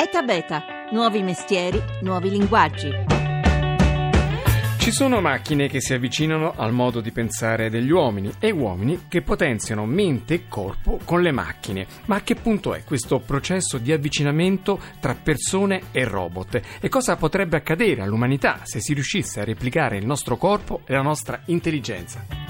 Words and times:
ETA 0.00 0.22
Beta, 0.22 0.62
nuovi 0.92 1.24
mestieri, 1.24 1.82
nuovi 2.02 2.30
linguaggi. 2.30 2.88
Ci 4.78 4.92
sono 4.92 5.20
macchine 5.20 5.66
che 5.66 5.80
si 5.80 5.92
avvicinano 5.92 6.52
al 6.56 6.72
modo 6.72 7.00
di 7.00 7.10
pensare 7.10 7.68
degli 7.68 7.90
uomini 7.90 8.32
e 8.38 8.52
uomini 8.52 9.06
che 9.08 9.22
potenziano 9.22 9.86
mente 9.86 10.34
e 10.34 10.42
corpo 10.46 11.00
con 11.04 11.20
le 11.20 11.32
macchine. 11.32 11.84
Ma 12.04 12.14
a 12.14 12.20
che 12.20 12.36
punto 12.36 12.74
è 12.74 12.84
questo 12.84 13.18
processo 13.18 13.78
di 13.78 13.90
avvicinamento 13.90 14.80
tra 15.00 15.16
persone 15.16 15.86
e 15.90 16.04
robot? 16.04 16.60
E 16.78 16.88
cosa 16.88 17.16
potrebbe 17.16 17.56
accadere 17.56 18.02
all'umanità 18.02 18.60
se 18.62 18.78
si 18.80 18.94
riuscisse 18.94 19.40
a 19.40 19.44
replicare 19.44 19.96
il 19.96 20.06
nostro 20.06 20.36
corpo 20.36 20.82
e 20.86 20.92
la 20.92 21.02
nostra 21.02 21.40
intelligenza? 21.46 22.47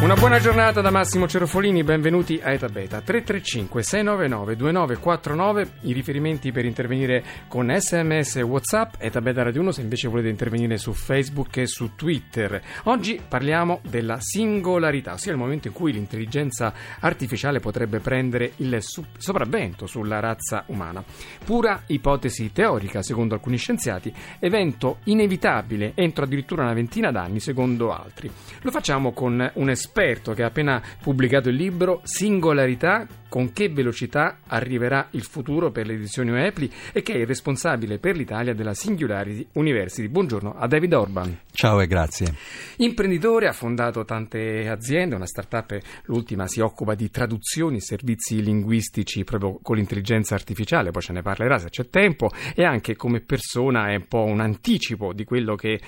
Una 0.00 0.14
buona 0.14 0.38
giornata 0.38 0.80
da 0.80 0.90
Massimo 0.90 1.28
Cerofolini, 1.28 1.84
benvenuti 1.84 2.40
a 2.42 2.52
Eta 2.52 2.68
Beta 2.68 3.02
335 3.02 3.82
699 3.82 4.56
2949, 4.56 5.70
i 5.82 5.92
riferimenti 5.92 6.52
per 6.52 6.64
intervenire 6.64 7.22
con 7.48 7.70
sms 7.70 8.36
e 8.36 8.42
whatsapp, 8.42 8.94
Eta 8.96 9.20
Beta 9.20 9.42
Radio 9.42 9.60
1 9.60 9.72
se 9.72 9.82
invece 9.82 10.08
volete 10.08 10.30
intervenire 10.30 10.78
su 10.78 10.94
Facebook 10.94 11.58
e 11.58 11.66
su 11.66 11.94
Twitter. 11.96 12.62
Oggi 12.84 13.20
parliamo 13.28 13.80
della 13.82 14.16
singolarità, 14.20 15.12
ossia 15.12 15.32
il 15.32 15.38
momento 15.38 15.68
in 15.68 15.74
cui 15.74 15.92
l'intelligenza 15.92 16.72
artificiale 17.00 17.60
potrebbe 17.60 17.98
prendere 17.98 18.52
il 18.56 18.78
sopravvento 18.80 19.86
sulla 19.86 20.18
razza 20.18 20.64
umana. 20.68 21.04
Pura 21.44 21.82
ipotesi 21.88 22.52
teorica 22.52 23.02
secondo 23.02 23.34
alcuni 23.34 23.58
scienziati, 23.58 24.10
evento 24.38 25.00
inevitabile 25.04 25.92
entro 25.94 26.24
addirittura 26.24 26.62
una 26.62 26.72
ventina 26.72 27.12
d'anni 27.12 27.38
secondo 27.38 27.94
altri. 27.94 28.30
Lo 28.62 28.70
facciamo 28.70 29.12
con 29.12 29.50
un 29.52 29.68
esperto 29.68 29.88
esperto 29.90 30.34
che 30.34 30.44
ha 30.44 30.46
appena 30.46 30.80
pubblicato 31.02 31.48
il 31.48 31.56
libro 31.56 32.00
Singolarità, 32.04 33.08
con 33.28 33.52
che 33.52 33.68
velocità 33.68 34.38
arriverà 34.46 35.08
il 35.12 35.24
futuro 35.24 35.72
per 35.72 35.86
le 35.86 35.94
edizioni 35.94 36.30
UEPLI 36.30 36.72
e 36.92 37.02
che 37.02 37.14
è 37.14 37.18
il 37.18 37.26
responsabile 37.26 37.98
per 37.98 38.16
l'Italia 38.16 38.54
della 38.54 38.72
Singularity 38.72 39.48
University. 39.54 40.06
Buongiorno 40.06 40.54
a 40.56 40.66
David 40.68 40.94
Orban. 40.94 41.38
Ciao 41.50 41.80
e 41.80 41.88
grazie. 41.88 42.32
Imprenditore, 42.76 43.48
ha 43.48 43.52
fondato 43.52 44.04
tante 44.04 44.68
aziende, 44.68 45.16
una 45.16 45.26
startup, 45.26 45.76
l'ultima, 46.04 46.46
si 46.46 46.60
occupa 46.60 46.94
di 46.94 47.10
traduzioni, 47.10 47.80
servizi 47.80 48.42
linguistici 48.42 49.24
proprio 49.24 49.58
con 49.60 49.76
l'intelligenza 49.76 50.34
artificiale, 50.36 50.92
poi 50.92 51.02
ce 51.02 51.12
ne 51.12 51.22
parlerà 51.22 51.58
se 51.58 51.68
c'è 51.68 51.88
tempo, 51.88 52.30
e 52.54 52.64
anche 52.64 52.94
come 52.94 53.20
persona 53.20 53.90
è 53.90 53.96
un 53.96 54.06
po' 54.06 54.24
un 54.24 54.40
anticipo 54.40 55.12
di 55.12 55.24
quello 55.24 55.56
che 55.56 55.80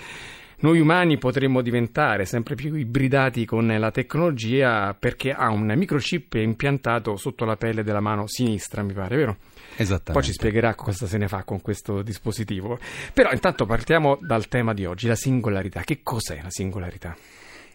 noi 0.63 0.79
umani 0.79 1.19
potremmo 1.19 1.61
diventare 1.61 2.25
sempre 2.25 2.55
più 2.55 2.75
ibridati 2.77 3.45
con 3.45 3.67
la 3.67 3.91
tecnologia 3.91 4.95
perché 4.95 5.33
ha 5.33 5.51
un 5.51 5.73
microchip 5.77 6.35
impiantato 6.35 7.17
sotto 7.17 7.45
la 7.45 7.57
pelle 7.57 7.83
della 7.83 7.99
mano 7.99 8.29
sinistra, 8.29 8.83
mi 8.83 8.93
pare, 8.93 9.17
vero? 9.17 9.37
Esattamente. 9.75 10.13
Poi 10.13 10.23
ci 10.23 10.33
spiegherà 10.33 10.77
cosa 10.77 11.07
se 11.07 11.19
ne 11.19 11.27
fa 11.27 11.43
con 11.43 11.61
questo 11.61 12.03
dispositivo. 12.03 12.79
Però 13.13 13.33
intanto 13.33 13.67
partiamo 13.67 14.17
dal 14.21 14.47
tema 14.47 14.73
di 14.73 14.85
oggi, 14.85 15.09
la 15.09 15.17
singolarità. 15.17 15.81
Che 15.81 16.01
cos'è 16.05 16.41
la 16.41 16.51
singolarità? 16.51 17.17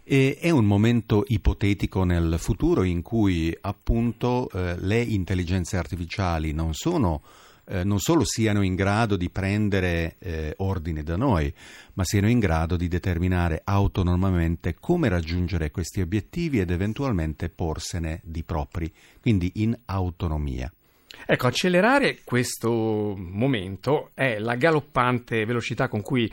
E 0.06 0.38
è 0.40 0.50
un 0.50 0.64
momento 0.64 1.26
ipotetico 1.28 2.06
nel 2.06 2.36
futuro 2.38 2.84
in 2.84 3.02
cui 3.02 3.56
appunto 3.60 4.50
eh, 4.54 4.78
le 4.80 5.02
intelligenze 5.02 5.76
artificiali 5.76 6.54
non 6.54 6.74
sono 6.74 7.22
eh, 7.70 7.84
non 7.84 8.00
solo 8.00 8.24
siano 8.24 8.62
in 8.62 8.76
grado 8.76 9.16
di 9.16 9.30
prendere 9.30 10.16
eh, 10.20 10.54
ordine 10.58 11.04
da 11.04 11.16
noi, 11.16 11.54
ma 11.94 12.04
siano 12.04 12.30
in 12.30 12.40
grado 12.40 12.76
di 12.76 12.88
determinare 12.88 13.62
autonomamente 13.64 14.76
come 14.80 15.10
raggiungere 15.10 15.72
questi 15.72 16.02
obiettivi 16.02 16.60
ed 16.60 16.72
eventualmente 16.72 17.50
porsene 17.50 18.22
di 18.24 18.44
propri, 18.44 18.92
quindi 19.20 19.52
in 19.56 19.78
autonomia. 19.86 20.72
Ecco, 21.26 21.48
accelerare 21.48 22.20
questo 22.24 23.16
momento 23.18 24.12
è 24.14 24.38
la 24.40 24.56
galoppante 24.56 25.46
velocità 25.46 25.88
con 25.88 26.02
cui 26.02 26.32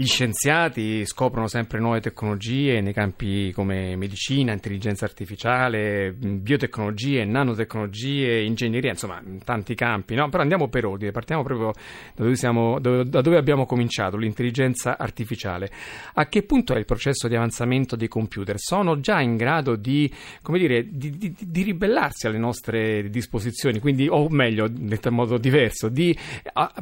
gli 0.00 0.06
scienziati 0.06 1.04
scoprono 1.04 1.46
sempre 1.46 1.78
nuove 1.78 2.00
tecnologie 2.00 2.80
nei 2.80 2.94
campi 2.94 3.52
come 3.52 3.96
medicina, 3.96 4.50
intelligenza 4.50 5.04
artificiale, 5.04 6.14
biotecnologie, 6.14 7.26
nanotecnologie, 7.26 8.40
ingegneria, 8.40 8.92
insomma, 8.92 9.20
in 9.22 9.44
tanti 9.44 9.74
campi, 9.74 10.14
no? 10.14 10.30
Però 10.30 10.42
andiamo 10.42 10.68
per 10.68 10.86
ordine, 10.86 11.10
partiamo 11.10 11.42
proprio 11.42 11.72
da 12.14 12.22
dove, 12.22 12.34
siamo, 12.34 12.80
da 12.80 13.02
dove 13.02 13.36
abbiamo 13.36 13.66
cominciato, 13.66 14.16
l'intelligenza 14.16 14.96
artificiale. 14.96 15.70
A 16.14 16.28
che 16.28 16.44
punto 16.44 16.72
è 16.72 16.78
il 16.78 16.86
processo 16.86 17.28
di 17.28 17.36
avanzamento 17.36 17.94
dei 17.94 18.08
computer? 18.08 18.58
Sono 18.58 19.00
già 19.00 19.20
in 19.20 19.36
grado 19.36 19.76
di, 19.76 20.10
come 20.40 20.58
dire, 20.58 20.86
di, 20.88 21.10
di, 21.18 21.36
di 21.38 21.62
ribellarsi 21.62 22.26
alle 22.26 22.38
nostre 22.38 23.10
disposizioni, 23.10 23.80
quindi, 23.80 24.08
o 24.08 24.30
meglio, 24.30 24.66
detto 24.66 25.08
in 25.08 25.14
modo 25.14 25.36
diverso, 25.36 25.90
di 25.90 26.16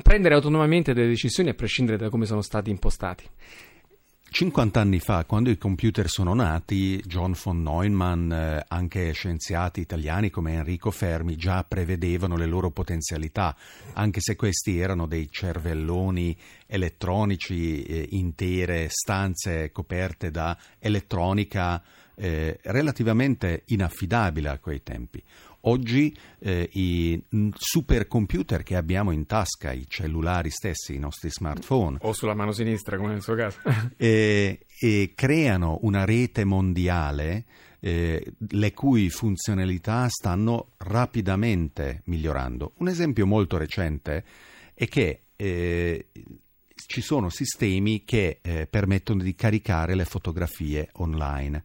prendere 0.04 0.36
autonomamente 0.36 0.94
delle 0.94 1.08
decisioni 1.08 1.48
a 1.48 1.54
prescindere 1.54 1.98
da 1.98 2.10
come 2.10 2.24
sono 2.24 2.42
stati 2.42 2.70
impostati? 2.70 3.06
Stati? 3.08 3.28
50 4.30 4.78
anni 4.78 5.00
fa, 5.00 5.24
quando 5.24 5.48
i 5.48 5.56
computer 5.56 6.06
sono 6.06 6.34
nati, 6.34 6.98
John 7.06 7.34
von 7.42 7.62
Neumann, 7.62 8.30
eh, 8.30 8.62
anche 8.68 9.12
scienziati 9.12 9.80
italiani 9.80 10.28
come 10.28 10.52
Enrico 10.52 10.90
Fermi, 10.90 11.34
già 11.36 11.64
prevedevano 11.64 12.36
le 12.36 12.44
loro 12.44 12.70
potenzialità, 12.70 13.56
anche 13.94 14.20
se 14.20 14.36
questi 14.36 14.78
erano 14.78 15.06
dei 15.06 15.30
cervelloni 15.30 16.36
elettronici, 16.66 17.82
eh, 17.84 18.06
intere 18.10 18.88
stanze 18.90 19.72
coperte 19.72 20.30
da 20.30 20.56
elettronica 20.78 21.82
eh, 22.14 22.58
relativamente 22.64 23.62
inaffidabile 23.66 24.48
a 24.50 24.58
quei 24.58 24.82
tempi. 24.82 25.22
Oggi 25.62 26.16
eh, 26.38 26.68
i 26.72 27.22
supercomputer 27.54 28.62
che 28.62 28.76
abbiamo 28.76 29.10
in 29.10 29.26
tasca, 29.26 29.72
i 29.72 29.86
cellulari 29.88 30.50
stessi, 30.50 30.94
i 30.94 30.98
nostri 30.98 31.30
smartphone. 31.30 31.98
O 32.02 32.12
sulla 32.12 32.34
mano 32.34 32.52
sinistra, 32.52 32.96
come 32.96 33.10
nel 33.10 33.22
suo 33.22 33.34
caso. 33.34 33.58
eh, 33.96 34.60
eh, 34.80 35.12
creano 35.14 35.78
una 35.82 36.04
rete 36.04 36.44
mondiale 36.44 37.44
eh, 37.80 38.34
le 38.50 38.72
cui 38.72 39.10
funzionalità 39.10 40.08
stanno 40.08 40.72
rapidamente 40.78 42.02
migliorando. 42.04 42.72
Un 42.78 42.88
esempio 42.88 43.26
molto 43.26 43.56
recente 43.56 44.24
è 44.74 44.86
che 44.86 45.22
eh, 45.36 46.08
ci 46.86 47.00
sono 47.00 47.28
sistemi 47.28 48.04
che 48.04 48.38
eh, 48.42 48.66
permettono 48.66 49.22
di 49.22 49.34
caricare 49.34 49.94
le 49.94 50.04
fotografie 50.04 50.90
online 50.94 51.64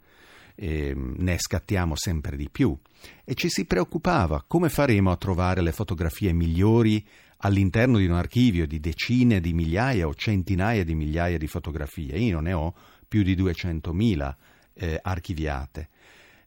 eh, 0.56 0.94
ne 0.96 1.38
scattiamo 1.38 1.96
sempre 1.96 2.36
di 2.38 2.50
più 2.50 2.78
e 3.24 3.34
ci 3.34 3.50
si 3.50 3.66
preoccupava 3.66 4.44
come 4.48 4.70
faremo 4.70 5.12
a 5.12 5.18
trovare 5.18 5.62
le 5.62 5.72
fotografie 5.72 6.34
migliori 6.34 7.06
all'interno 7.38 7.98
di 7.98 8.06
un 8.06 8.16
archivio 8.16 8.66
di 8.66 8.80
decine 8.80 9.40
di 9.40 9.54
migliaia 9.54 10.08
o 10.08 10.14
centinaia 10.14 10.84
di 10.84 10.96
migliaia 10.96 11.38
di 11.38 11.48
fotografie. 11.48 12.18
Io 12.18 12.40
ne 12.40 12.54
ho 12.54 12.74
più 13.08 13.24
di 13.24 13.36
200.000 13.36 14.36
eh, 14.76 15.00
archiviate. 15.02 15.90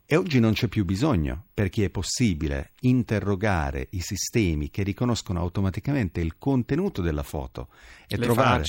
E 0.09 0.15
oggi 0.15 0.39
non 0.39 0.53
c'è 0.53 0.69
più 0.69 0.85
bisogno, 0.85 1.47
perché 1.53 1.87
è 1.87 1.91
possibile 1.91 2.71
interrogare 2.83 3.89
i 3.91 4.01
sistemi 4.01 4.71
che 4.71 4.85
riconoscono 4.85 5.41
automaticamente 5.41 6.21
il 6.21 6.39
contenuto 6.39 7.03
della 7.03 7.25
foto 7.25 7.69
e 8.07 8.17
trovare, 8.17 8.63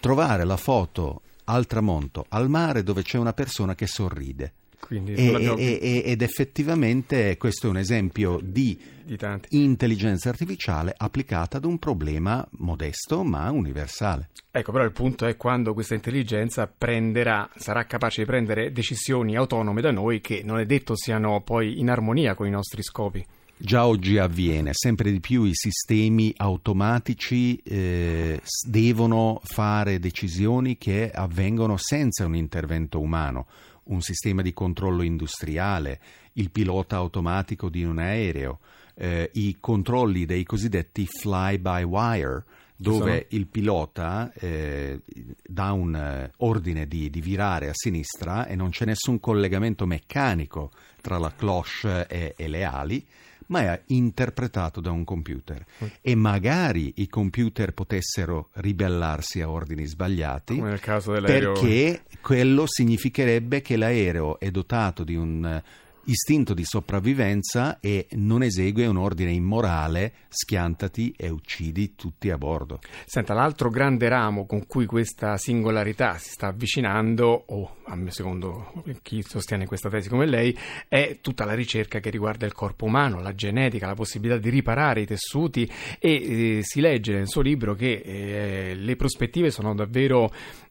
trovare 0.00 0.44
la 0.44 0.56
foto 0.56 1.20
al 1.44 1.66
tramonto, 1.66 2.24
al 2.30 2.48
mare, 2.48 2.82
dove 2.82 3.02
c'è 3.02 3.18
una 3.18 3.34
persona 3.34 3.74
che 3.74 3.86
sorride. 3.86 4.54
E, 4.88 5.56
e, 5.56 6.02
ed 6.04 6.22
effettivamente 6.22 7.36
questo 7.36 7.66
è 7.66 7.70
un 7.70 7.76
esempio 7.76 8.40
di, 8.42 8.78
di 9.04 9.16
intelligenza 9.50 10.30
artificiale 10.30 10.94
applicata 10.96 11.58
ad 11.58 11.64
un 11.64 11.78
problema 11.78 12.46
modesto 12.58 13.22
ma 13.22 13.50
universale. 13.50 14.30
Ecco, 14.50 14.72
però 14.72 14.84
il 14.84 14.92
punto 14.92 15.26
è 15.26 15.36
quando 15.36 15.74
questa 15.74 15.94
intelligenza 15.94 16.66
prenderà, 16.66 17.48
sarà 17.56 17.84
capace 17.84 18.22
di 18.22 18.26
prendere 18.26 18.72
decisioni 18.72 19.36
autonome 19.36 19.80
da 19.80 19.92
noi 19.92 20.20
che 20.20 20.42
non 20.44 20.58
è 20.58 20.66
detto 20.66 20.96
siano 20.96 21.40
poi 21.42 21.78
in 21.78 21.88
armonia 21.88 22.34
con 22.34 22.46
i 22.46 22.50
nostri 22.50 22.82
scopi. 22.82 23.24
Già 23.62 23.86
oggi 23.86 24.16
avviene, 24.16 24.70
sempre 24.72 25.12
di 25.12 25.20
più 25.20 25.44
i 25.44 25.52
sistemi 25.52 26.32
automatici 26.34 27.56
eh, 27.56 28.40
devono 28.66 29.38
fare 29.44 29.98
decisioni 29.98 30.78
che 30.78 31.10
avvengono 31.10 31.76
senza 31.76 32.24
un 32.24 32.34
intervento 32.34 32.98
umano 33.00 33.46
un 33.84 34.00
sistema 34.00 34.42
di 34.42 34.52
controllo 34.52 35.02
industriale, 35.02 36.00
il 36.34 36.50
pilota 36.50 36.96
automatico 36.96 37.68
di 37.68 37.82
un 37.84 37.98
aereo, 37.98 38.60
eh, 38.94 39.30
i 39.34 39.56
controlli 39.60 40.26
dei 40.26 40.44
cosiddetti 40.44 41.06
fly-by-wire, 41.06 42.44
dove 42.76 43.26
il 43.30 43.46
pilota 43.46 44.32
eh, 44.32 45.00
dà 45.46 45.72
un 45.72 45.94
eh, 45.94 46.32
ordine 46.38 46.86
di, 46.86 47.10
di, 47.10 47.20
virare 47.20 47.68
a 47.68 47.74
sinistra 47.74 48.46
e 48.46 48.56
non 48.56 48.70
c'è 48.70 48.86
nessun 48.86 49.20
collegamento 49.20 49.84
meccanico 49.84 50.70
tra 51.02 51.18
la 51.18 51.30
cloche 51.34 52.06
e, 52.06 52.34
e 52.36 52.48
le 52.48 52.64
ali 52.64 53.06
ma 53.50 53.62
è 53.62 53.82
interpretato 53.86 54.80
da 54.80 54.90
un 54.90 55.04
computer. 55.04 55.64
Mm. 55.84 55.86
E 56.00 56.14
magari 56.14 56.92
i 56.96 57.08
computer 57.08 57.72
potessero 57.72 58.48
ribellarsi 58.54 59.40
a 59.40 59.50
ordini 59.50 59.86
sbagliati, 59.86 60.56
come 60.56 60.70
nel 60.70 60.80
caso 60.80 61.12
dell'aereo. 61.12 61.52
perché 61.52 62.02
quello 62.20 62.64
significherebbe 62.66 63.60
che 63.60 63.76
l'aereo 63.76 64.38
è 64.38 64.50
dotato 64.50 65.04
di 65.04 65.16
un 65.16 65.62
istinto 66.04 66.54
di 66.54 66.64
sopravvivenza 66.64 67.78
e 67.80 68.06
non 68.12 68.42
esegue 68.42 68.86
un 68.86 68.96
ordine 68.96 69.32
immorale, 69.32 70.12
schiantati 70.28 71.14
e 71.16 71.28
uccidi 71.28 71.94
tutti 71.94 72.30
a 72.30 72.38
bordo. 72.38 72.80
Senta, 73.04 73.34
l'altro 73.34 73.70
grande 73.70 74.08
ramo 74.08 74.46
con 74.46 74.66
cui 74.66 74.86
questa 74.86 75.36
singolarità 75.36 76.16
si 76.18 76.30
sta 76.30 76.48
avvicinando, 76.48 77.44
o 77.46 77.76
secondo 78.08 78.72
chi 79.02 79.22
sostiene 79.22 79.66
questa 79.66 79.88
tesi 79.88 80.08
come 80.08 80.26
lei, 80.26 80.56
è 80.88 81.18
tutta 81.20 81.44
la 81.44 81.54
ricerca 81.54 82.00
che 82.00 82.10
riguarda 82.10 82.46
il 82.46 82.52
corpo 82.52 82.86
umano, 82.86 83.20
la 83.20 83.34
genetica, 83.34 83.86
la 83.86 83.94
possibilità 83.94 84.38
di 84.38 84.48
riparare 84.50 85.02
i 85.02 85.06
tessuti 85.06 85.70
e 85.98 86.58
eh, 86.58 86.58
si 86.62 86.80
legge 86.80 87.12
nel 87.12 87.28
suo 87.28 87.42
libro 87.42 87.74
che 87.74 88.02
eh, 88.04 88.74
le 88.74 88.96
prospettive 88.96 89.50
sono 89.50 89.74
davvero 89.74 90.30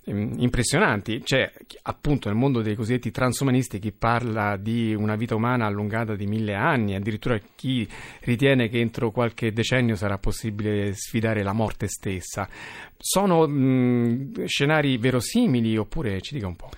Ehm, 0.09 0.33
impressionanti. 0.37 1.21
C'è 1.21 1.51
appunto 1.83 2.29
nel 2.29 2.37
mondo 2.37 2.61
dei 2.61 2.75
cosiddetti 2.75 3.11
transumanisti 3.11 3.79
chi 3.79 3.91
parla 3.91 4.57
di 4.57 4.93
una 4.93 5.15
vita 5.19 5.35
umana 5.35 5.67
allungata 5.67 6.15
di 6.15 6.25
mille 6.25 6.55
anni, 6.55 6.95
addirittura 6.95 7.39
chi 7.55 7.87
ritiene 8.21 8.69
che 8.69 8.79
entro 8.79 9.11
qualche 9.11 9.53
decennio 9.53 9.95
sarà 9.95 10.17
possibile 10.17 10.93
sfidare 10.95 11.43
la 11.43 11.53
morte 11.53 11.87
stessa. 11.87 12.49
Sono 12.97 13.47
mh, 13.47 14.45
scenari 14.45 14.97
verosimili 14.97 15.77
oppure 15.77 16.19
ci 16.21 16.33
dica 16.33 16.47
un 16.47 16.55
po'? 16.55 16.69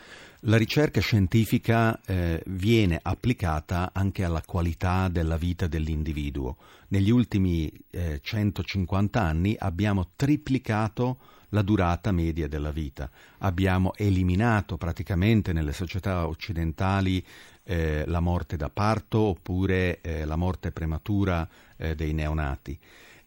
La 0.45 0.57
ricerca 0.57 0.99
scientifica 0.99 2.01
eh, 2.03 2.41
viene 2.47 2.99
applicata 2.99 3.91
anche 3.93 4.23
alla 4.23 4.41
qualità 4.43 5.07
della 5.07 5.37
vita 5.37 5.67
dell'individuo. 5.67 6.57
Negli 6.87 7.11
ultimi 7.11 7.71
eh, 7.91 8.19
150 8.23 9.21
anni 9.21 9.55
abbiamo 9.57 10.09
triplicato 10.15 11.17
la 11.51 11.61
durata 11.61 12.11
media 12.11 12.47
della 12.47 12.71
vita. 12.71 13.09
Abbiamo 13.39 13.93
eliminato 13.95 14.77
praticamente 14.77 15.53
nelle 15.53 15.73
società 15.73 16.27
occidentali 16.27 17.25
eh, 17.63 18.03
la 18.05 18.19
morte 18.19 18.57
da 18.57 18.69
parto 18.69 19.19
oppure 19.19 20.01
eh, 20.01 20.25
la 20.25 20.35
morte 20.35 20.71
prematura 20.71 21.47
eh, 21.77 21.95
dei 21.95 22.13
neonati 22.13 22.77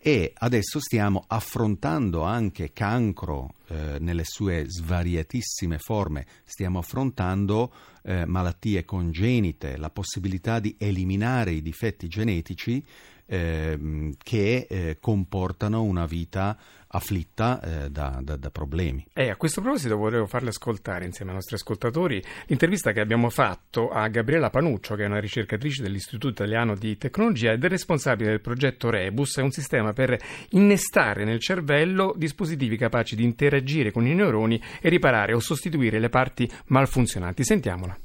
e 0.07 0.35
adesso 0.37 0.81
stiamo 0.81 1.25
affrontando 1.27 2.25
anche 2.25 2.75
cancro 2.75 3.55
eh, 3.69 3.97
nelle 4.01 4.25
sue 4.27 4.67
svariatissime 4.69 5.79
forme, 5.79 6.27
stiamo 6.45 6.79
affrontando 6.79 7.73
eh, 8.03 8.27
malattie 8.27 8.85
congenite, 8.85 9.79
la 9.79 9.89
possibilità 9.89 10.61
di 10.61 10.77
eliminare 10.79 11.53
i 11.53 11.63
difetti 11.63 12.07
genetici 12.07 12.85
eh, 13.27 14.15
che 14.23 14.67
eh, 14.69 14.99
comportano 15.01 15.83
una 15.83 16.07
vita 16.07 16.57
afflitta 16.95 17.61
eh, 17.61 17.91
da, 17.91 18.21
da, 18.23 18.37
da, 18.37 18.51
problemi. 18.51 19.05
E 19.13 19.29
a 19.29 19.37
questo 19.37 19.61
proposito 19.61 19.97
volevo 19.97 20.27
farle 20.27 20.51
ascoltare 20.51 21.05
insieme 21.05 21.33
ai 21.33 21.37
nostri 21.37 21.57
ascoltatori 21.57 22.23
l'intervista 22.47 22.93
che 22.93 23.01
abbiamo 23.01 23.31
fatto 23.31 23.91
a 23.91 24.07
Gabriela 24.09 24.51
Panuccio, 24.51 24.95
che 24.95 25.03
è 25.03 25.07
una 25.07 25.19
ricercatrice 25.19 25.83
dell'Istituto 25.83 26.29
Italiano 26.29 26.77
di 26.77 26.97
Tecnologia 26.97 27.53
ed 27.53 27.65
è 27.65 27.69
responsabile 27.69 28.31
del 28.31 28.41
progetto 28.41 28.91
Rebus, 28.91 29.39
è 29.39 29.43
un 29.43 29.51
sistema 29.51 29.93
per 29.93 30.17
innestare 30.51 31.25
nel 31.25 31.41
cervello 31.41 32.15
dispositivi 32.17 32.77
capaci 32.77 33.17
di 33.17 33.25
interagire 33.25 33.91
con 33.91 34.07
i 34.07 34.15
neuroni 34.15 34.63
e 34.81 34.89
riparare 34.89 35.35
o 35.35 35.41
sostituire 35.41 35.99
le 35.99 36.09
parti 36.09 36.49
malfunzionanti. 36.67 37.43
Sentiamola. 37.43 37.99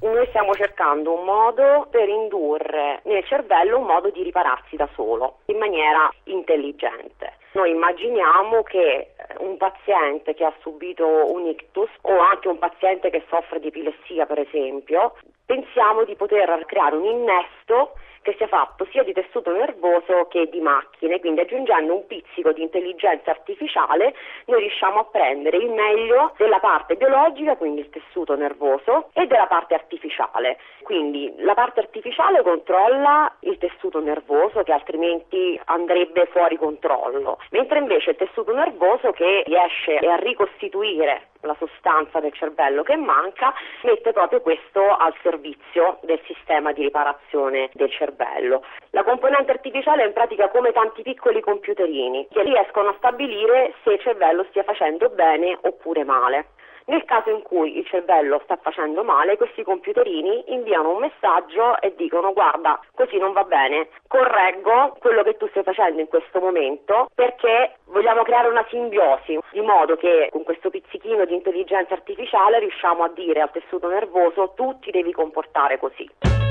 Noi 0.00 0.26
stiamo 0.28 0.54
cercando 0.54 1.12
un 1.12 1.24
modo 1.24 1.86
per 1.90 2.08
indurre 2.08 3.00
nel 3.04 3.24
cervello 3.24 3.78
un 3.78 3.86
modo 3.86 4.10
di 4.10 4.22
ripararsi 4.22 4.76
da 4.76 4.88
solo 4.94 5.38
in 5.46 5.58
maniera 5.58 6.12
intelligente. 6.24 7.38
Noi 7.52 7.70
immaginiamo 7.70 8.62
che 8.62 8.78
eh, 8.80 9.08
un 9.38 9.56
paziente 9.56 10.34
che 10.34 10.44
ha 10.44 10.52
subito 10.60 11.04
un 11.32 11.46
ictus 11.46 11.90
o 12.02 12.18
anche 12.18 12.48
un 12.48 12.58
paziente 12.58 13.10
che 13.10 13.24
soffre 13.28 13.58
di 13.58 13.68
epilessia, 13.68 14.26
per 14.26 14.38
esempio, 14.38 15.14
pensiamo 15.50 16.04
di 16.04 16.14
poter 16.14 16.64
creare 16.64 16.94
un 16.94 17.04
innesto 17.04 17.94
che 18.22 18.34
sia 18.36 18.46
fatto 18.46 18.86
sia 18.90 19.02
di 19.02 19.12
tessuto 19.12 19.50
nervoso 19.50 20.26
che 20.28 20.48
di 20.48 20.60
macchine, 20.60 21.18
quindi 21.18 21.40
aggiungendo 21.40 21.94
un 21.94 22.06
pizzico 22.06 22.52
di 22.52 22.62
intelligenza 22.62 23.30
artificiale 23.30 24.14
noi 24.46 24.60
riusciamo 24.60 25.00
a 25.00 25.04
prendere 25.04 25.56
il 25.56 25.70
meglio 25.70 26.34
della 26.36 26.58
parte 26.58 26.96
biologica, 26.96 27.56
quindi 27.56 27.80
il 27.80 27.90
tessuto 27.90 28.36
nervoso, 28.36 29.08
e 29.14 29.26
della 29.26 29.46
parte 29.46 29.74
artificiale. 29.74 30.58
Quindi 30.82 31.32
la 31.38 31.54
parte 31.54 31.80
artificiale 31.80 32.42
controlla 32.42 33.34
il 33.40 33.58
tessuto 33.58 34.00
nervoso 34.00 34.62
che 34.62 34.72
altrimenti 34.72 35.58
andrebbe 35.64 36.26
fuori 36.26 36.56
controllo, 36.56 37.38
mentre 37.50 37.78
invece 37.78 38.10
il 38.10 38.16
tessuto 38.16 38.52
nervoso 38.54 39.12
che 39.12 39.42
riesce 39.46 39.96
a 39.96 40.16
ricostituire 40.16 41.28
la 41.42 41.56
sostanza 41.58 42.20
del 42.20 42.34
cervello 42.34 42.82
che 42.82 42.96
manca, 42.96 43.54
mette 43.82 44.12
proprio 44.12 44.42
questo 44.42 44.80
al 44.94 45.14
servizio 45.22 45.39
del 45.40 46.20
sistema 46.26 46.72
di 46.72 46.82
riparazione 46.82 47.70
del 47.72 47.90
cervello. 47.90 48.62
La 48.90 49.04
componente 49.04 49.50
artificiale 49.50 50.02
è 50.02 50.06
in 50.06 50.12
pratica 50.12 50.48
come 50.48 50.72
tanti 50.72 51.02
piccoli 51.02 51.40
computerini 51.40 52.28
che 52.30 52.42
riescono 52.42 52.90
a 52.90 52.94
stabilire 52.98 53.74
se 53.82 53.92
il 53.92 54.00
cervello 54.00 54.44
stia 54.50 54.62
facendo 54.62 55.08
bene 55.10 55.58
oppure 55.62 56.04
male. 56.04 56.46
Nel 56.90 57.04
caso 57.04 57.30
in 57.30 57.42
cui 57.42 57.78
il 57.78 57.86
cervello 57.86 58.40
sta 58.42 58.58
facendo 58.60 59.04
male, 59.04 59.36
questi 59.36 59.62
computerini 59.62 60.42
inviano 60.48 60.90
un 60.90 60.98
messaggio 60.98 61.80
e 61.80 61.94
dicono 61.94 62.32
guarda, 62.32 62.80
così 62.96 63.16
non 63.16 63.32
va 63.32 63.44
bene, 63.44 63.90
correggo 64.08 64.96
quello 64.98 65.22
che 65.22 65.36
tu 65.36 65.46
stai 65.50 65.62
facendo 65.62 66.00
in 66.00 66.08
questo 66.08 66.40
momento 66.40 67.06
perché 67.14 67.76
vogliamo 67.84 68.24
creare 68.24 68.48
una 68.48 68.66
simbiosi, 68.68 69.38
di 69.52 69.60
modo 69.60 69.94
che 69.94 70.30
con 70.32 70.42
questo 70.42 70.68
pizzichino 70.68 71.24
di 71.26 71.34
intelligenza 71.34 71.94
artificiale 71.94 72.58
riusciamo 72.58 73.04
a 73.04 73.08
dire 73.10 73.40
al 73.40 73.52
tessuto 73.52 73.86
nervoso 73.86 74.54
tu 74.56 74.76
ti 74.80 74.90
devi 74.90 75.12
comportare 75.12 75.78
così. 75.78 76.49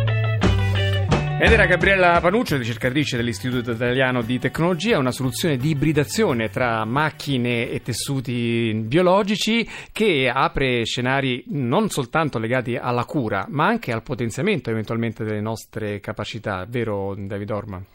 Ed 1.42 1.54
era 1.54 1.66
Gabriella 1.66 2.20
Panuccio, 2.20 2.58
ricercatrice 2.58 3.16
dell'Istituto 3.16 3.72
Italiano 3.72 4.22
di 4.22 4.40
Tecnologia, 4.40 4.98
una 4.98 5.14
soluzione 5.14 5.56
di 5.56 5.70
ibridazione 5.70 6.50
tra 6.50 6.84
macchine 6.84 7.70
e 7.70 7.82
tessuti 7.82 8.74
biologici 8.86 9.66
che 9.94 10.30
apre 10.30 10.84
scenari 10.84 11.46
non 11.48 11.90
soltanto 11.90 12.40
legati 12.40 12.76
alla 12.76 13.06
cura, 13.06 13.46
ma 13.48 13.68
anche 13.68 13.94
al 13.94 14.04
potenziamento 14.04 14.70
eventualmente 14.70 15.24
delle 15.24 15.40
nostre 15.40 16.02
capacità, 16.02 16.66
vero 16.68 17.16
David 17.18 17.52
Orman? 17.52 17.86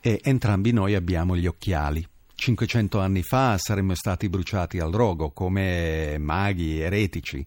E 0.00 0.20
entrambi 0.22 0.72
noi 0.72 0.94
abbiamo 0.94 1.36
gli 1.36 1.46
occhiali. 1.46 2.08
500 2.34 3.00
anni 3.00 3.22
fa 3.22 3.56
saremmo 3.58 3.94
stati 3.94 4.28
bruciati 4.28 4.78
al 4.78 4.92
rogo 4.92 5.30
come 5.30 6.18
maghi 6.18 6.80
eretici. 6.80 7.46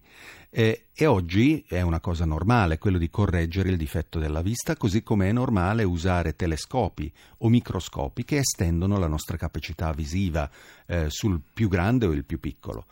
E, 0.50 0.86
e, 0.94 1.06
oggi 1.06 1.62
è 1.68 1.82
una 1.82 2.00
cosa 2.00 2.24
normale 2.24 2.78
quello 2.78 2.96
di 2.96 3.10
correggere 3.10 3.68
il 3.68 3.76
difetto 3.76 4.18
della 4.18 4.40
vista, 4.40 4.76
così 4.76 5.02
come 5.02 5.28
è 5.28 5.32
normale 5.32 5.84
usare 5.84 6.36
telescopi 6.36 7.12
o 7.38 7.48
microscopi 7.50 8.24
che 8.24 8.38
estendono 8.38 8.98
la 8.98 9.08
nostra 9.08 9.36
capacità 9.36 9.92
visiva 9.92 10.50
eh, 10.86 11.10
sul 11.10 11.40
più 11.52 11.68
grande 11.68 12.06
o 12.06 12.12
il 12.12 12.24
più 12.24 12.40
piccolo. 12.40 12.86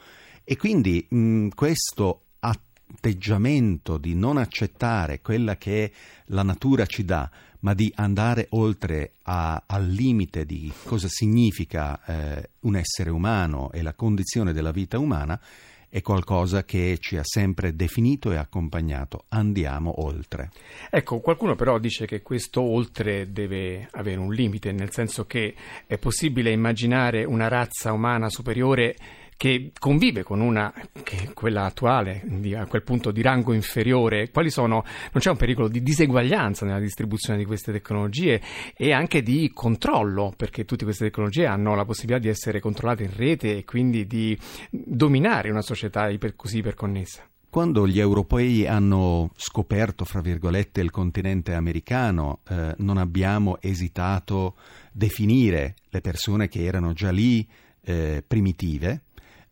E 0.44 0.56
quindi 0.56 1.04
mh, 1.08 1.48
questo 1.54 2.26
atteggiamento 2.38 3.96
di 3.96 4.14
non 4.14 4.36
accettare 4.36 5.20
quella 5.20 5.56
che 5.56 5.92
la 6.26 6.42
natura 6.42 6.84
ci 6.84 7.04
dà, 7.04 7.28
ma 7.60 7.74
di 7.74 7.92
andare 7.96 8.46
oltre 8.50 9.14
a, 9.22 9.62
al 9.66 9.86
limite 9.86 10.44
di 10.44 10.72
cosa 10.84 11.08
significa 11.08 12.04
eh, 12.04 12.50
un 12.60 12.76
essere 12.76 13.10
umano 13.10 13.70
e 13.72 13.82
la 13.82 13.94
condizione 13.94 14.52
della 14.52 14.72
vita 14.72 14.98
umana, 14.98 15.40
è 15.88 16.02
qualcosa 16.02 16.64
che 16.64 16.98
ci 17.00 17.16
ha 17.16 17.22
sempre 17.24 17.74
definito 17.74 18.30
e 18.32 18.36
accompagnato. 18.36 19.24
Andiamo 19.28 20.04
oltre. 20.04 20.50
Ecco, 20.90 21.20
qualcuno 21.20 21.54
però 21.54 21.78
dice 21.78 22.06
che 22.06 22.22
questo 22.22 22.60
oltre 22.60 23.32
deve 23.32 23.88
avere 23.92 24.18
un 24.18 24.32
limite, 24.32 24.72
nel 24.72 24.92
senso 24.92 25.24
che 25.24 25.54
è 25.86 25.96
possibile 25.96 26.50
immaginare 26.50 27.24
una 27.24 27.48
razza 27.48 27.92
umana 27.92 28.28
superiore 28.28 28.96
che 29.36 29.72
convive 29.78 30.22
con 30.22 30.40
una, 30.40 30.72
che 31.02 31.32
quella 31.34 31.64
attuale, 31.64 32.22
di, 32.24 32.54
a 32.54 32.66
quel 32.66 32.82
punto 32.82 33.10
di 33.10 33.20
rango 33.20 33.52
inferiore, 33.52 34.30
quali 34.30 34.50
sono, 34.50 34.82
non 34.84 35.22
c'è 35.22 35.30
un 35.30 35.36
pericolo 35.36 35.68
di 35.68 35.82
diseguaglianza 35.82 36.64
nella 36.64 36.80
distribuzione 36.80 37.38
di 37.38 37.44
queste 37.44 37.72
tecnologie 37.72 38.40
e 38.74 38.92
anche 38.92 39.22
di 39.22 39.50
controllo, 39.52 40.32
perché 40.36 40.64
tutte 40.64 40.84
queste 40.84 41.04
tecnologie 41.04 41.46
hanno 41.46 41.74
la 41.74 41.84
possibilità 41.84 42.20
di 42.20 42.28
essere 42.28 42.60
controllate 42.60 43.04
in 43.04 43.14
rete 43.14 43.58
e 43.58 43.64
quindi 43.64 44.06
di 44.06 44.36
dominare 44.70 45.50
una 45.50 45.62
società 45.62 46.08
iper, 46.08 46.34
così 46.34 46.58
iperconnessa. 46.58 47.28
Quando 47.48 47.86
gli 47.86 48.00
europei 48.00 48.66
hanno 48.66 49.30
scoperto, 49.36 50.04
fra 50.04 50.20
virgolette, 50.20 50.80
il 50.80 50.90
continente 50.90 51.54
americano, 51.54 52.40
eh, 52.48 52.74
non 52.78 52.98
abbiamo 52.98 53.58
esitato 53.60 54.56
a 54.56 54.88
definire 54.92 55.76
le 55.88 56.00
persone 56.00 56.48
che 56.48 56.64
erano 56.64 56.92
già 56.92 57.10
lì 57.10 57.46
eh, 57.82 58.22
primitive, 58.26 59.04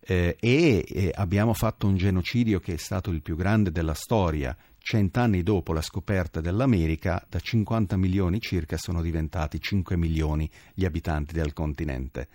eh, 0.05 0.37
e 0.39 0.85
eh, 0.87 1.11
abbiamo 1.13 1.53
fatto 1.53 1.87
un 1.87 1.95
genocidio 1.95 2.59
che 2.59 2.73
è 2.73 2.77
stato 2.77 3.09
il 3.09 3.21
più 3.21 3.35
grande 3.35 3.71
della 3.71 3.95
storia. 3.95 4.55
Cent'anni 4.77 5.41
dopo 5.41 5.73
la 5.73 5.81
scoperta 5.81 6.41
dell'America, 6.41 7.25
da 7.27 7.39
50 7.39 7.97
milioni 7.97 8.39
circa 8.39 8.77
sono 8.77 9.01
diventati 9.01 9.59
5 9.59 9.97
milioni 9.97 10.49
gli 10.75 10.85
abitanti 10.85 11.33
del 11.33 11.53
continente. 11.53 12.27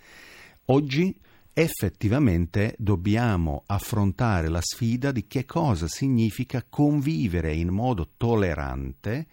Oggi 0.65 1.15
effettivamente 1.53 2.75
dobbiamo 2.77 3.63
affrontare 3.67 4.49
la 4.49 4.61
sfida 4.61 5.11
di 5.11 5.27
che 5.27 5.45
cosa 5.45 5.87
significa 5.87 6.65
convivere 6.67 7.53
in 7.53 7.69
modo 7.69 8.09
tollerante 8.17 9.27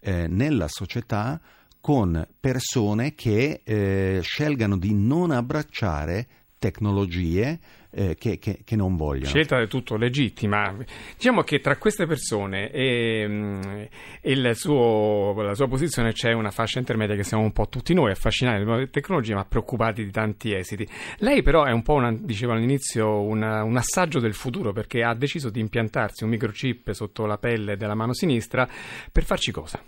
eh, 0.00 0.28
nella 0.28 0.66
società 0.68 1.40
con 1.80 2.26
persone 2.38 3.14
che 3.14 3.62
eh, 3.64 4.20
scelgano 4.22 4.76
di 4.76 4.94
non 4.94 5.30
abbracciare 5.30 6.26
tecnologie 6.60 7.58
eh, 7.90 8.14
che, 8.16 8.38
che, 8.38 8.60
che, 8.64 8.76
non 8.76 8.94
vogliono. 8.94 9.26
Scelta 9.26 9.56
del 9.56 9.66
tutto 9.66 9.96
legittima. 9.96 10.76
Diciamo 11.16 11.42
che 11.42 11.58
tra 11.58 11.76
queste 11.76 12.06
persone 12.06 12.70
e, 12.70 13.26
mm, 13.26 13.60
e 14.20 14.54
suo, 14.54 15.34
la 15.42 15.54
sua 15.54 15.66
posizione 15.66 16.12
c'è 16.12 16.32
una 16.32 16.50
fascia 16.50 16.78
intermedia 16.78 17.16
che 17.16 17.24
siamo 17.24 17.42
un 17.42 17.52
po' 17.52 17.68
tutti 17.68 17.94
noi 17.94 18.12
affascinati 18.12 18.58
dalle 18.58 18.68
nuove 18.68 18.90
tecnologie 18.90 19.34
ma 19.34 19.44
preoccupati 19.44 20.04
di 20.04 20.10
tanti 20.12 20.54
esiti. 20.54 20.86
Lei 21.18 21.42
però 21.42 21.64
è 21.64 21.72
un 21.72 21.82
po', 21.82 21.94
una, 21.94 22.12
dicevo 22.12 22.52
all'inizio, 22.52 23.22
una, 23.22 23.64
un 23.64 23.76
assaggio 23.76 24.20
del 24.20 24.34
futuro 24.34 24.72
perché 24.72 25.02
ha 25.02 25.14
deciso 25.14 25.50
di 25.50 25.60
impiantarsi 25.60 26.22
un 26.22 26.30
microchip 26.30 26.92
sotto 26.92 27.24
la 27.24 27.38
pelle 27.38 27.76
della 27.76 27.94
mano 27.94 28.12
sinistra 28.12 28.68
per 29.10 29.24
farci 29.24 29.50
cosa? 29.50 29.82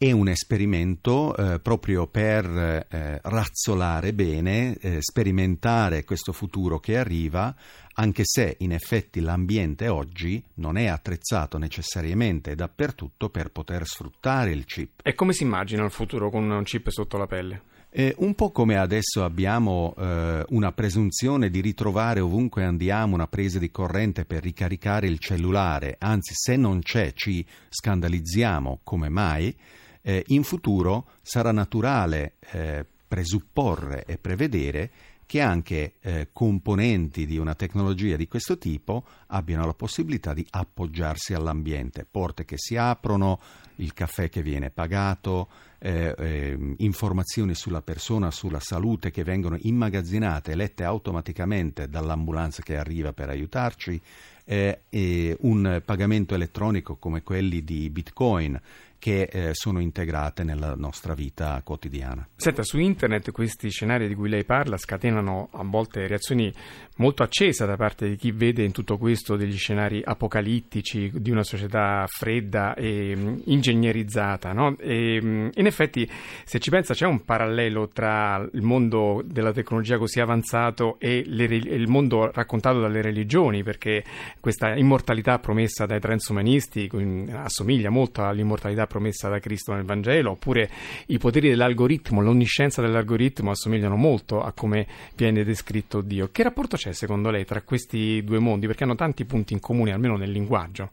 È 0.00 0.12
un 0.12 0.28
esperimento 0.28 1.34
eh, 1.34 1.58
proprio 1.58 2.06
per 2.06 2.46
eh, 2.46 3.18
razzolare 3.20 4.14
bene, 4.14 4.76
eh, 4.76 4.98
sperimentare 5.00 6.04
questo 6.04 6.32
futuro 6.32 6.78
che 6.78 6.96
arriva, 6.96 7.52
anche 7.94 8.22
se 8.24 8.54
in 8.60 8.70
effetti 8.70 9.18
l'ambiente 9.18 9.88
oggi 9.88 10.40
non 10.54 10.76
è 10.76 10.86
attrezzato 10.86 11.58
necessariamente 11.58 12.54
dappertutto 12.54 13.28
per 13.28 13.50
poter 13.50 13.84
sfruttare 13.88 14.52
il 14.52 14.66
chip. 14.66 15.00
E 15.02 15.16
come 15.16 15.32
si 15.32 15.42
immagina 15.42 15.82
il 15.82 15.90
futuro 15.90 16.30
con 16.30 16.48
un 16.48 16.62
chip 16.62 16.90
sotto 16.90 17.16
la 17.16 17.26
pelle? 17.26 17.62
Eh, 17.90 18.14
un 18.18 18.36
po' 18.36 18.52
come 18.52 18.76
adesso 18.76 19.24
abbiamo 19.24 19.96
eh, 19.98 20.44
una 20.50 20.70
presunzione 20.70 21.50
di 21.50 21.60
ritrovare 21.60 22.20
ovunque 22.20 22.62
andiamo 22.62 23.14
una 23.14 23.26
presa 23.26 23.58
di 23.58 23.72
corrente 23.72 24.24
per 24.24 24.44
ricaricare 24.44 25.08
il 25.08 25.18
cellulare, 25.18 25.96
anzi 25.98 26.34
se 26.36 26.54
non 26.54 26.82
c'è 26.82 27.12
ci 27.14 27.44
scandalizziamo 27.68 28.78
come 28.84 29.08
mai, 29.08 29.56
eh, 30.02 30.24
in 30.28 30.42
futuro 30.42 31.06
sarà 31.22 31.52
naturale 31.52 32.34
eh, 32.50 32.84
presupporre 33.06 34.04
e 34.04 34.18
prevedere 34.18 34.90
che 35.28 35.42
anche 35.42 35.96
eh, 36.00 36.28
componenti 36.32 37.26
di 37.26 37.36
una 37.36 37.54
tecnologia 37.54 38.16
di 38.16 38.26
questo 38.26 38.56
tipo 38.56 39.04
abbiano 39.26 39.66
la 39.66 39.74
possibilità 39.74 40.32
di 40.32 40.46
appoggiarsi 40.48 41.34
all'ambiente, 41.34 42.06
porte 42.10 42.46
che 42.46 42.56
si 42.56 42.76
aprono, 42.76 43.38
il 43.76 43.92
caffè 43.92 44.30
che 44.30 44.40
viene 44.40 44.70
pagato, 44.70 45.48
eh, 45.80 46.14
eh, 46.16 46.74
informazioni 46.78 47.54
sulla 47.54 47.82
persona, 47.82 48.30
sulla 48.30 48.58
salute 48.58 49.10
che 49.10 49.22
vengono 49.22 49.58
immagazzinate 49.60 50.54
lette 50.54 50.84
automaticamente 50.84 51.90
dall'ambulanza 51.90 52.62
che 52.62 52.78
arriva 52.78 53.12
per 53.12 53.28
aiutarci, 53.28 54.00
eh, 54.46 55.36
un 55.40 55.82
pagamento 55.84 56.34
elettronico 56.34 56.96
come 56.96 57.22
quelli 57.22 57.62
di 57.62 57.90
Bitcoin 57.90 58.58
che 58.98 59.22
eh, 59.22 59.50
sono 59.52 59.80
integrate 59.80 60.42
nella 60.42 60.74
nostra 60.74 61.14
vita 61.14 61.60
quotidiana. 61.64 62.26
Senta, 62.36 62.62
su 62.62 62.78
internet 62.78 63.30
questi 63.30 63.70
scenari 63.70 64.08
di 64.08 64.14
cui 64.14 64.28
lei 64.28 64.44
parla 64.44 64.76
scatenano 64.76 65.48
a 65.52 65.62
volte 65.64 66.06
reazioni 66.06 66.52
molto 66.98 67.22
accese 67.22 67.64
da 67.64 67.76
parte 67.76 68.08
di 68.08 68.16
chi 68.16 68.32
vede 68.32 68.64
in 68.64 68.72
tutto 68.72 68.98
questo 68.98 69.36
degli 69.36 69.56
scenari 69.56 70.02
apocalittici 70.04 71.10
di 71.14 71.30
una 71.30 71.44
società 71.44 72.04
fredda 72.08 72.74
e 72.74 73.14
mh, 73.14 73.20
mm, 73.20 73.36
ingegnerizzata. 73.44 74.52
No? 74.52 74.76
E, 74.78 75.20
mh, 75.22 75.26
mm, 75.26 75.48
in 75.54 75.66
effetti, 75.66 76.08
se 76.44 76.58
ci 76.58 76.70
pensa, 76.70 76.94
c'è 76.94 77.06
un 77.06 77.24
parallelo 77.24 77.88
tra 77.88 78.44
il 78.52 78.62
mondo 78.62 79.22
della 79.24 79.52
tecnologia 79.52 79.96
così 79.96 80.20
avanzato 80.20 80.96
e 80.98 81.22
le, 81.24 81.44
il 81.44 81.88
mondo 81.88 82.30
raccontato 82.32 82.80
dalle 82.80 83.00
religioni, 83.00 83.62
perché 83.62 84.04
questa 84.40 84.74
immortalità 84.74 85.38
promessa 85.38 85.86
dai 85.86 86.00
transumanisti 86.00 86.90
assomiglia 87.32 87.90
molto 87.90 88.24
all'immortalità 88.24 88.86
promessa 88.88 89.28
da 89.28 89.38
Cristo 89.38 89.72
nel 89.72 89.84
Vangelo, 89.84 90.32
oppure 90.32 90.68
i 91.06 91.18
poteri 91.18 91.48
dell'algoritmo, 91.50 92.20
l'onniscienza 92.20 92.82
dell'algoritmo 92.82 93.52
assomigliano 93.52 93.94
molto 93.94 94.42
a 94.42 94.50
come 94.50 94.86
viene 95.14 95.44
descritto 95.44 96.00
Dio. 96.00 96.30
Che 96.32 96.42
rapporto 96.42 96.76
c'è 96.76 96.92
secondo 96.92 97.30
lei 97.30 97.44
tra 97.44 97.62
questi 97.62 98.24
due 98.24 98.40
mondi? 98.40 98.66
Perché 98.66 98.82
hanno 98.82 98.96
tanti 98.96 99.24
punti 99.24 99.52
in 99.52 99.60
comune, 99.60 99.92
almeno 99.92 100.16
nel 100.16 100.32
linguaggio. 100.32 100.90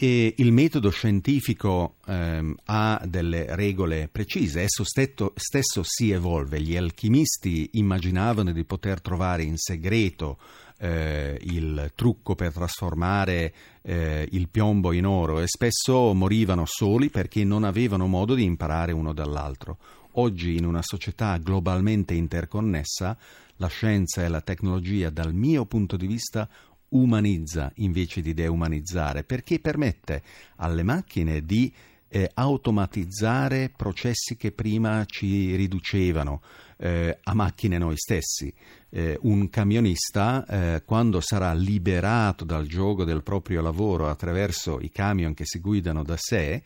E 0.00 0.34
il 0.36 0.52
metodo 0.52 0.90
scientifico 0.90 1.96
ehm, 2.06 2.54
ha 2.66 3.02
delle 3.04 3.56
regole 3.56 4.08
precise, 4.10 4.60
esso 4.60 4.84
stesso, 4.84 5.32
stesso 5.34 5.82
si 5.84 6.12
evolve. 6.12 6.60
Gli 6.60 6.76
alchimisti 6.76 7.70
immaginavano 7.72 8.52
di 8.52 8.62
poter 8.62 9.00
trovare 9.00 9.42
in 9.42 9.56
segreto 9.56 10.38
eh, 10.78 11.38
il 11.42 11.92
trucco 11.94 12.34
per 12.34 12.52
trasformare 12.52 13.52
eh, 13.82 14.28
il 14.32 14.48
piombo 14.48 14.92
in 14.92 15.06
oro 15.06 15.40
e 15.40 15.46
spesso 15.46 16.14
morivano 16.14 16.64
soli 16.66 17.10
perché 17.10 17.44
non 17.44 17.64
avevano 17.64 18.06
modo 18.06 18.34
di 18.34 18.44
imparare 18.44 18.92
uno 18.92 19.12
dall'altro. 19.12 19.78
Oggi 20.12 20.56
in 20.56 20.64
una 20.64 20.82
società 20.82 21.36
globalmente 21.36 22.14
interconnessa 22.14 23.16
la 23.56 23.68
scienza 23.68 24.24
e 24.24 24.28
la 24.28 24.40
tecnologia 24.40 25.10
dal 25.10 25.34
mio 25.34 25.66
punto 25.66 25.96
di 25.96 26.06
vista 26.06 26.48
umanizza 26.90 27.70
invece 27.76 28.20
di 28.20 28.32
deumanizzare, 28.32 29.24
perché 29.24 29.58
permette 29.58 30.22
alle 30.56 30.82
macchine 30.82 31.44
di 31.44 31.72
eh, 32.08 32.30
automatizzare 32.34 33.70
processi 33.74 34.36
che 34.36 34.52
prima 34.52 35.04
ci 35.06 35.54
riducevano 35.54 36.40
eh, 36.78 37.18
a 37.22 37.34
macchine 37.34 37.78
noi 37.78 37.96
stessi. 37.96 38.52
Eh, 38.90 39.18
un 39.22 39.50
camionista, 39.50 40.46
eh, 40.46 40.82
quando 40.84 41.20
sarà 41.20 41.52
liberato 41.52 42.44
dal 42.44 42.66
gioco 42.66 43.04
del 43.04 43.22
proprio 43.22 43.60
lavoro 43.60 44.08
attraverso 44.08 44.80
i 44.80 44.90
camion 44.90 45.34
che 45.34 45.44
si 45.44 45.60
guidano 45.60 46.02
da 46.02 46.16
sé, 46.16 46.62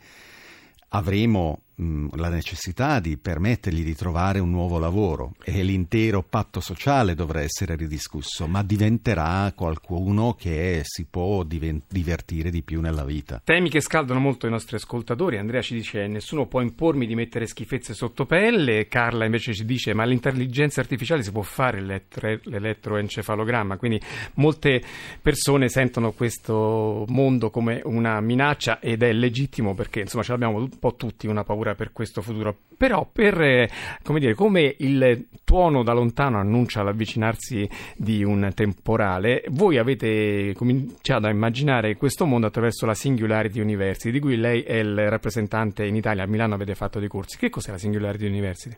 avremo 0.89 1.63
la 1.75 2.29
necessità 2.29 2.99
di 2.99 3.17
permettergli 3.17 3.83
di 3.83 3.95
trovare 3.95 4.39
un 4.39 4.51
nuovo 4.51 4.77
lavoro 4.77 5.33
e 5.43 5.63
l'intero 5.63 6.21
patto 6.21 6.59
sociale 6.59 7.15
dovrà 7.15 7.41
essere 7.41 7.75
ridiscusso, 7.75 8.47
ma 8.47 8.61
diventerà 8.61 9.51
qualcuno 9.55 10.35
che 10.35 10.81
si 10.83 11.05
può 11.09 11.43
diven- 11.43 11.81
divertire 11.87 12.51
di 12.51 12.61
più 12.61 12.79
nella 12.79 13.03
vita. 13.03 13.41
Temi 13.43 13.69
che 13.69 13.81
scaldano 13.81 14.19
molto 14.19 14.45
i 14.45 14.51
nostri 14.51 14.75
ascoltatori. 14.75 15.37
Andrea 15.37 15.61
ci 15.61 15.73
dice: 15.73 16.05
Nessuno 16.07 16.45
può 16.45 16.61
impormi 16.61 17.07
di 17.07 17.15
mettere 17.15 17.47
schifezze 17.47 17.93
sotto 17.93 18.25
pelle. 18.25 18.87
Carla 18.87 19.25
invece 19.25 19.53
ci 19.53 19.65
dice: 19.65 19.93
Ma 19.93 20.05
l'intelligenza 20.05 20.79
artificiale 20.79 21.23
si 21.23 21.31
può 21.31 21.41
fare 21.41 21.81
l'elettroencefalogramma. 21.81 23.77
Quindi 23.77 23.99
molte 24.35 24.81
persone 25.21 25.69
sentono 25.69 26.11
questo 26.11 27.05
mondo 27.07 27.49
come 27.49 27.81
una 27.83 28.19
minaccia 28.21 28.79
ed 28.79 29.01
è 29.01 29.11
legittimo 29.11 29.73
perché 29.73 30.01
insomma 30.01 30.23
ce 30.23 30.31
l'abbiamo 30.31 30.57
un 30.57 30.69
po' 30.77 30.95
tutti 30.95 31.27
una 31.27 31.43
paura 31.43 31.62
paura 31.63 31.75
per 31.75 31.93
questo 31.93 32.21
futuro. 32.21 32.55
Però, 32.77 33.07
per, 33.11 33.39
eh, 33.41 33.69
come, 34.03 34.19
dire, 34.19 34.33
come 34.35 34.75
il 34.79 35.27
tuono 35.43 35.83
da 35.83 35.93
lontano 35.93 36.37
annuncia 36.37 36.83
l'avvicinarsi 36.83 37.67
di 37.95 38.23
un 38.23 38.51
temporale, 38.53 39.45
voi 39.49 39.77
avete 39.77 40.53
cominciato 40.55 41.25
a 41.25 41.29
immaginare 41.29 41.95
questo 41.95 42.25
mondo 42.25 42.47
attraverso 42.47 42.85
la 42.85 42.93
Singularity 42.93 43.59
University, 43.59 44.11
di 44.11 44.19
cui 44.19 44.35
lei 44.35 44.61
è 44.61 44.75
il 44.75 45.09
rappresentante 45.09 45.85
in 45.85 45.95
Italia, 45.95 46.23
a 46.23 46.27
Milano 46.27 46.55
avete 46.55 46.75
fatto 46.75 46.99
dei 46.99 47.07
corsi. 47.07 47.37
Che 47.37 47.49
cos'è 47.49 47.71
la 47.71 47.77
Singularity 47.77 48.27
University? 48.27 48.77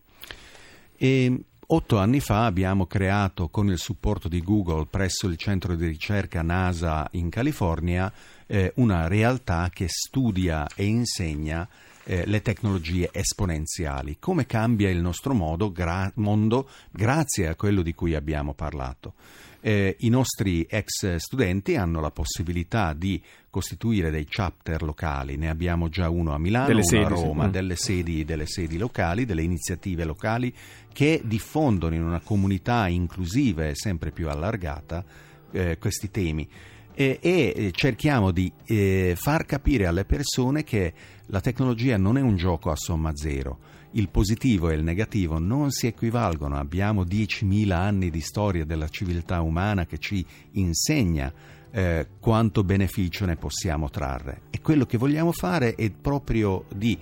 E... 0.97 1.39
Otto 1.67 1.97
anni 1.97 2.19
fa 2.19 2.45
abbiamo 2.45 2.85
creato 2.85 3.47
con 3.47 3.69
il 3.71 3.79
supporto 3.79 4.27
di 4.27 4.39
Google 4.43 4.85
presso 4.87 5.25
il 5.25 5.35
centro 5.35 5.73
di 5.73 5.87
ricerca 5.87 6.43
NASA 6.43 7.07
in 7.13 7.31
California 7.31 8.13
eh, 8.45 8.71
una 8.75 9.07
realtà 9.07 9.71
che 9.73 9.87
studia 9.87 10.67
e 10.75 10.85
insegna 10.85 11.67
eh, 12.05 12.23
le 12.25 12.41
tecnologie 12.41 13.09
esponenziali, 13.11 14.17
come 14.19 14.45
cambia 14.45 14.89
il 14.89 15.01
nostro 15.01 15.33
modo, 15.33 15.71
gra- 15.71 16.11
mondo 16.15 16.69
grazie 16.91 17.47
a 17.47 17.55
quello 17.55 17.81
di 17.81 17.93
cui 17.93 18.15
abbiamo 18.15 18.53
parlato. 18.53 19.13
Eh, 19.59 19.95
I 20.01 20.09
nostri 20.09 20.67
ex 20.69 21.15
studenti 21.15 21.75
hanno 21.75 21.99
la 21.99 22.11
possibilità 22.11 22.93
di 22.93 23.19
costituire 23.49 24.11
dei 24.11 24.25
chapter 24.29 24.83
locali, 24.83 25.37
ne 25.37 25.49
abbiamo 25.49 25.89
già 25.89 26.07
uno 26.09 26.35
a 26.35 26.37
Milano, 26.37 26.67
delle 26.67 26.81
uno 26.81 26.89
sedi, 26.89 27.03
a 27.03 27.07
Roma, 27.07 27.41
sì. 27.43 27.47
Mm. 27.47 27.51
delle, 27.51 27.75
sedi, 27.75 28.25
delle 28.25 28.45
sedi 28.45 28.77
locali, 28.77 29.25
delle 29.25 29.41
iniziative 29.41 30.03
locali 30.03 30.53
che 30.93 31.21
diffondono 31.23 31.95
in 31.95 32.03
una 32.03 32.19
comunità 32.19 32.87
inclusiva 32.87 33.65
e 33.65 33.71
sempre 33.73 34.11
più 34.11 34.29
allargata 34.29 35.03
eh, 35.51 35.77
questi 35.79 36.11
temi 36.11 36.47
e, 36.95 37.19
e 37.21 37.71
cerchiamo 37.73 38.31
di 38.31 38.51
eh, 38.65 39.15
far 39.17 39.45
capire 39.45 39.85
alle 39.85 40.05
persone 40.05 40.63
che 40.63 40.93
la 41.27 41.41
tecnologia 41.41 41.97
non 41.97 42.17
è 42.17 42.21
un 42.21 42.35
gioco 42.35 42.69
a 42.69 42.75
somma 42.75 43.15
zero. 43.15 43.73
Il 43.91 44.09
positivo 44.09 44.69
e 44.69 44.75
il 44.75 44.83
negativo 44.83 45.39
non 45.39 45.71
si 45.71 45.87
equivalgono. 45.87 46.57
Abbiamo 46.57 47.03
10.000 47.03 47.71
anni 47.71 48.09
di 48.09 48.19
storia 48.19 48.65
della 48.65 48.89
civiltà 48.89 49.41
umana 49.41 49.85
che 49.85 49.97
ci 49.97 50.25
insegna 50.51 51.33
eh, 51.71 52.07
quanto 52.19 52.63
beneficio 52.63 53.25
ne 53.25 53.37
possiamo 53.37 53.89
trarre. 53.89 54.43
E 54.49 54.61
quello 54.61 54.85
che 54.85 54.97
vogliamo 54.97 55.31
fare 55.31 55.75
è 55.75 55.89
proprio 55.89 56.65
di 56.73 56.97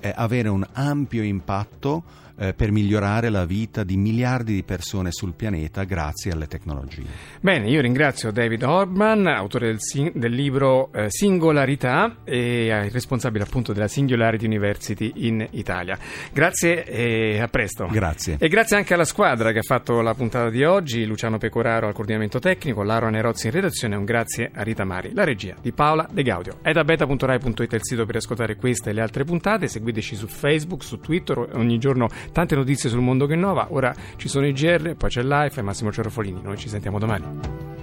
eh, 0.00 0.12
avere 0.14 0.48
un 0.48 0.66
ampio 0.72 1.22
impatto 1.22 2.26
eh, 2.38 2.54
per 2.54 2.70
migliorare 2.70 3.28
la 3.28 3.44
vita 3.44 3.82
di 3.82 3.96
miliardi 3.96 4.54
di 4.54 4.62
persone 4.62 5.10
sul 5.10 5.34
pianeta 5.34 5.84
grazie 5.84 6.32
alle 6.32 6.46
tecnologie. 6.46 7.04
Bene, 7.40 7.68
io 7.68 7.80
ringrazio 7.80 8.30
David 8.30 8.62
Orban, 8.62 9.26
autore 9.26 9.66
del, 9.66 9.80
sing- 9.80 10.12
del 10.14 10.32
libro 10.32 10.92
eh, 10.92 11.06
Singolarità 11.10 12.18
e 12.24 12.66
eh, 12.66 12.88
responsabile 12.90 13.44
appunto 13.44 13.72
della 13.72 13.88
Singularity 13.88 14.46
University 14.46 15.12
in 15.16 15.46
Italia. 15.50 15.98
Grazie 16.32 16.84
e 16.84 17.40
a 17.40 17.48
presto. 17.48 17.88
Grazie. 17.90 18.36
E 18.38 18.48
grazie 18.48 18.76
anche 18.76 18.94
alla 18.94 19.04
squadra 19.04 19.52
che 19.52 19.58
ha 19.58 19.62
fatto 19.62 20.00
la 20.00 20.14
puntata 20.14 20.50
di 20.50 20.64
oggi, 20.64 21.04
Luciano 21.04 21.38
Pecoraro 21.38 21.88
al 21.88 21.92
coordinamento 21.92 22.38
tecnico, 22.38 22.82
Laura 22.82 23.10
Nerozzi 23.10 23.46
in 23.46 23.52
redazione 23.52 23.94
e 23.94 23.98
un 23.98 24.04
grazie 24.04 24.50
a 24.54 24.62
Rita 24.62 24.84
Mari, 24.84 25.12
la 25.12 25.24
regia 25.24 25.56
di 25.60 25.72
Paola 25.72 26.08
De 26.10 26.22
Gaudio. 26.22 26.58
È 26.62 26.72
da 26.72 26.84
beta.rai.it 26.84 27.72
il 27.72 27.84
sito 27.84 28.06
per 28.06 28.16
ascoltare 28.16 28.56
queste 28.56 28.90
e 28.90 28.92
le 28.92 29.00
altre 29.00 29.24
puntate, 29.24 29.68
seguiteci 29.68 30.16
su 30.16 30.26
Facebook, 30.26 30.82
su 30.82 30.98
Twitter, 30.98 31.38
ogni 31.54 31.78
giorno 31.78 32.08
tante 32.30 32.54
notizie 32.54 32.90
sul 32.90 33.00
mondo 33.00 33.26
che 33.26 33.34
innova. 33.34 33.68
Ora 33.70 33.94
ci 34.16 34.28
sono 34.28 34.46
i 34.46 34.52
GR, 34.52 34.94
poi 34.94 35.10
c'è 35.10 35.22
Life 35.22 35.58
e 35.60 35.62
Massimo 35.62 35.92
Cerofolini. 35.92 36.40
Noi 36.42 36.56
ci 36.56 36.68
sentiamo 36.68 36.98
domani. 36.98 37.77